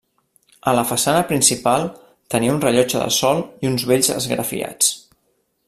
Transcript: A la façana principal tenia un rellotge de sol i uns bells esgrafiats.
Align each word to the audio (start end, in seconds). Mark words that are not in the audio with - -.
A 0.69 0.71
la 0.77 0.83
façana 0.91 1.19
principal 1.31 1.85
tenia 2.35 2.55
un 2.55 2.63
rellotge 2.65 3.03
de 3.03 3.13
sol 3.19 3.43
i 3.67 3.71
uns 3.73 3.87
bells 3.93 4.11
esgrafiats. 4.19 4.91